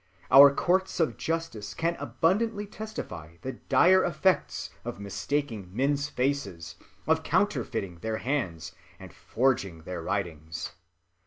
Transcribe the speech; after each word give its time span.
Our 0.31 0.51
Courts 0.51 0.99
of 0.99 1.15
Justice 1.15 1.75
can 1.75 1.95
abundantly 1.99 2.65
testify 2.65 3.35
the 3.43 3.53
dire 3.53 4.03
Effects 4.03 4.71
of 4.83 4.99
Mistaking 4.99 5.69
Men's 5.71 6.09
Faces, 6.09 6.73
of 7.05 7.21
counterfeiting 7.21 7.99
their 7.99 8.17
Hands, 8.17 8.71
and 8.97 9.13
forging 9.13 9.83
Writings. 9.83 10.71